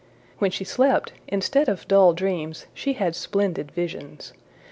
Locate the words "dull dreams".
1.87-2.65